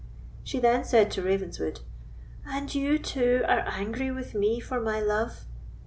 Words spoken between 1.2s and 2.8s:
Ravenswood: "And